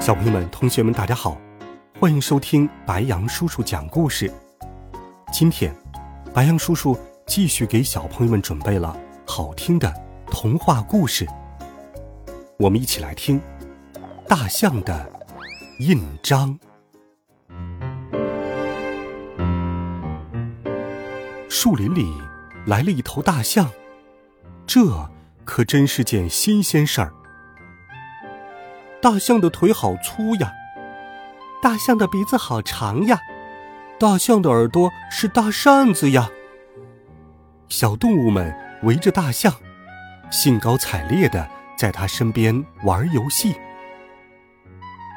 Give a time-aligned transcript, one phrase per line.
[0.00, 1.36] 小朋友们、同学们，大家好，
[2.00, 4.32] 欢迎收听白杨叔叔讲故事。
[5.30, 5.76] 今天，
[6.32, 9.92] 白杨叔叔继续给小朋友们准备了好听的
[10.26, 11.26] 童话故事。
[12.58, 13.38] 我们一起来听
[14.26, 15.06] 《大象的
[15.80, 16.58] 印章》。
[21.50, 22.10] 树林里
[22.66, 23.68] 来了一头大象，
[24.66, 25.10] 这
[25.44, 27.12] 可真是件新鲜事儿。
[29.02, 30.52] 大象的腿好粗呀，
[31.62, 33.18] 大象的鼻子好长呀，
[33.98, 36.28] 大象的耳朵是大扇子呀。
[37.68, 39.54] 小动物们围着大象，
[40.30, 43.54] 兴高采烈的在它身边玩游戏。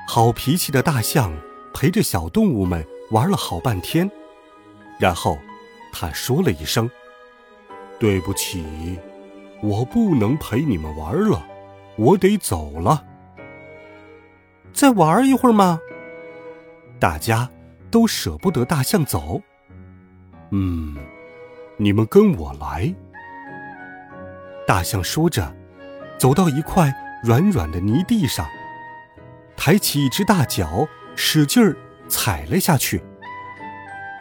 [0.08, 1.34] 好脾气的大象
[1.74, 4.10] 陪着小动物们玩了好半天，
[4.98, 5.38] 然后
[5.92, 6.90] 他说了一声
[8.00, 8.98] ：“对不起，
[9.62, 11.46] 我不能陪你们玩了，
[11.98, 13.08] 我得走了。”
[14.74, 15.80] 再玩一会儿吗？
[17.00, 17.50] 大家
[17.92, 19.42] 都舍不得大象走。
[20.52, 20.96] 嗯，
[21.78, 22.94] 你们跟我来。
[24.66, 25.54] 大象说着，
[26.18, 26.94] 走到一块
[27.24, 28.48] 软软的泥地上，
[29.56, 31.76] 抬起一只大脚，使劲儿
[32.08, 33.04] 踩了下去，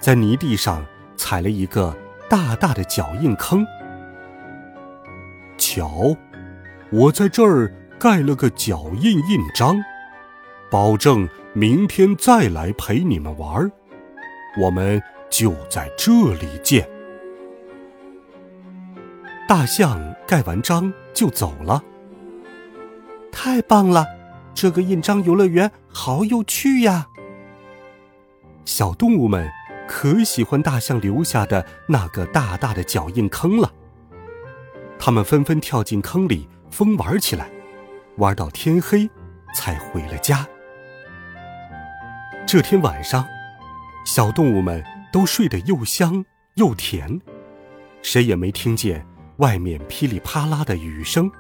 [0.01, 0.85] 在泥地上
[1.17, 1.97] 踩了一个
[2.29, 3.65] 大大的脚印坑。
[5.57, 6.17] 瞧，
[6.91, 9.77] 我在这儿盖了个脚印印章。
[10.73, 13.71] 保证明天再来陪你们玩儿，
[14.59, 16.89] 我们就在这里见。
[19.47, 21.85] 大象盖完章就走了。
[23.31, 24.07] 太棒了，
[24.55, 27.07] 这个印章游乐园好有趣呀！
[28.65, 29.47] 小动物们
[29.87, 33.71] 可喜欢大象留下的那个大大的脚印坑了。
[34.99, 37.51] 它们纷纷跳进坑里疯玩起来，
[38.17, 39.11] 玩到天黑
[39.55, 40.49] 才回了家。
[42.53, 43.27] 这天晚上，
[44.05, 46.23] 小动物们都睡得又香
[46.57, 47.19] 又甜，
[48.03, 49.07] 谁也没听见
[49.39, 51.33] 外面噼里啪啦的雨声。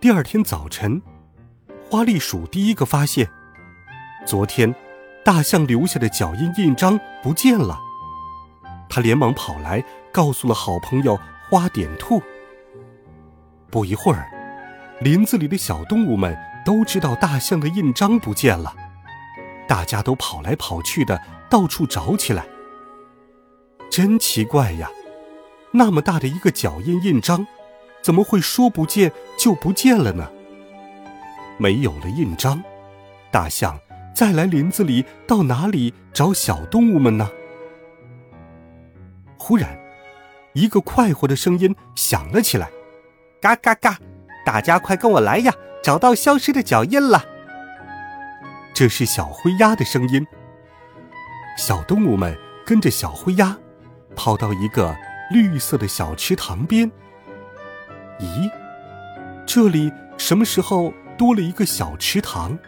[0.00, 1.02] 第二天早晨，
[1.90, 3.28] 花栗鼠第一个发现，
[4.24, 4.74] 昨天
[5.22, 7.78] 大象留下的脚印印章不见了。
[8.88, 11.20] 他连忙跑来，告诉了好朋友
[11.50, 12.22] 花点兔。
[13.70, 14.30] 不一会儿，
[15.02, 18.74] 林子里的小动物们都知道大象的印章不见了。
[19.68, 22.46] 大家都跑来跑去的，到处找起来。
[23.90, 24.90] 真奇怪呀，
[25.72, 27.46] 那么大的一个脚印印章，
[28.02, 30.30] 怎么会说不见就不见了呢？
[31.58, 32.62] 没有了印章，
[33.30, 33.78] 大象
[34.14, 37.30] 再来林子里到哪里找小动物们呢？
[39.38, 39.78] 忽然，
[40.52, 42.70] 一个快活的声音响了起来
[43.40, 43.98] ：“嘎嘎嘎！
[44.44, 47.24] 大家快跟我来呀，找到消失的脚印了！”
[48.76, 50.26] 这是小灰鸭的声音。
[51.56, 53.56] 小动物们跟着小灰鸭，
[54.14, 54.94] 跑到一个
[55.32, 56.92] 绿色的小池塘边。
[58.20, 58.50] 咦，
[59.46, 62.58] 这里什么时候多了一个小池塘？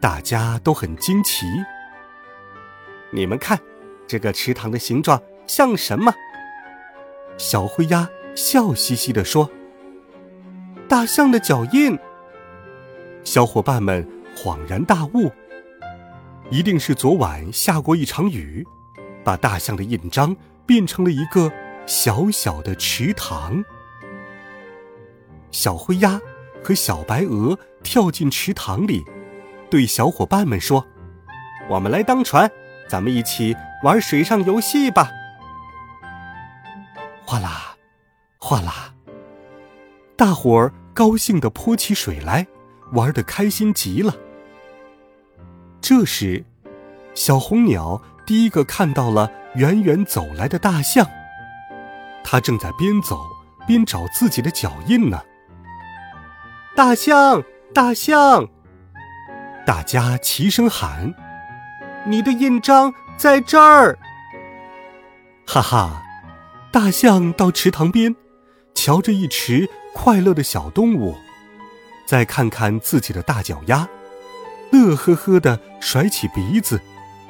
[0.00, 1.44] 大家都很惊奇。
[3.10, 3.58] 你们看，
[4.06, 6.14] 这个池塘的形状像什么？
[7.36, 9.50] 小灰鸭笑嘻嘻地说
[10.88, 11.98] ：“大象的脚印。”
[13.22, 14.08] 小伙伴们。
[14.36, 15.30] 恍然大悟，
[16.50, 18.66] 一定是昨晚下过一场雨，
[19.24, 20.34] 把大象的印章
[20.66, 21.52] 变成了一个
[21.86, 23.62] 小小的池塘。
[25.50, 26.20] 小灰鸭
[26.62, 29.04] 和小白鹅跳进池塘里，
[29.68, 30.86] 对小伙伴们说
[31.68, 32.50] ：“我们来当船，
[32.88, 35.10] 咱们一起玩水上游戏吧！”
[37.26, 37.76] 哗啦，
[38.38, 38.94] 哗啦，
[40.16, 42.46] 大伙儿高兴地泼起水来。
[42.92, 44.14] 玩的开心极了。
[45.80, 46.44] 这时，
[47.14, 51.06] 小红鸟第一个看到了远远走来的大象，
[52.22, 53.18] 它正在边走
[53.66, 55.22] 边找自己的脚印呢。
[56.76, 57.42] 大象，
[57.74, 58.48] 大象！
[59.66, 61.14] 大家齐声喊
[62.06, 63.98] ：“你的印章在这儿！”
[65.46, 66.02] 哈哈，
[66.70, 68.14] 大象到池塘边，
[68.74, 71.16] 瞧着一池快乐的小动物。
[72.10, 73.88] 再看看自己的大脚丫，
[74.72, 76.80] 乐呵呵的甩起鼻子，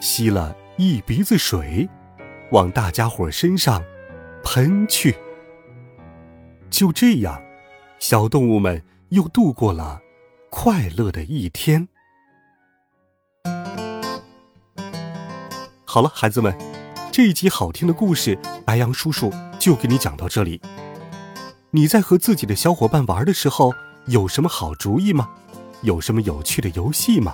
[0.00, 1.86] 吸了一鼻子水，
[2.50, 3.84] 往大家伙身上
[4.42, 5.14] 喷去。
[6.70, 7.42] 就这样，
[7.98, 10.00] 小动物们又度过了
[10.48, 11.86] 快乐的一天。
[15.84, 16.56] 好了，孩子们，
[17.12, 20.62] 这一集好听的故事，白羊叔叔就给你讲到这里。
[21.72, 23.74] 你在和自己的小伙伴玩的时候，
[24.10, 25.28] 有什么好主意吗？
[25.82, 27.32] 有什么有趣的游戏吗？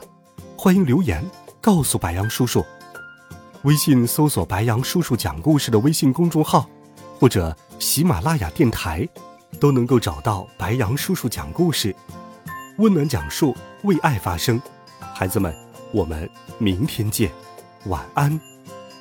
[0.59, 1.25] 欢迎留言
[1.59, 2.63] 告诉白羊叔叔。
[3.63, 6.69] 微信搜索“白羊叔叔讲故事”的微信公众号，
[7.19, 9.09] 或者喜马拉雅电台，
[9.59, 11.97] 都能够找到白羊叔叔讲故事。
[12.77, 14.61] 温暖讲述，为爱发声。
[15.15, 15.57] 孩子们，
[15.93, 16.29] 我们
[16.59, 17.33] 明天见。
[17.87, 18.39] 晚安，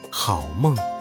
[0.10, 0.95] 好梦。